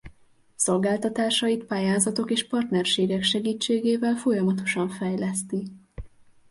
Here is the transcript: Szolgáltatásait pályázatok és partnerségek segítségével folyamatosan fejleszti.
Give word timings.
Szolgáltatásait 0.55 1.63
pályázatok 1.63 2.31
és 2.31 2.47
partnerségek 2.47 3.23
segítségével 3.23 4.15
folyamatosan 4.15 4.89
fejleszti. 4.89 5.71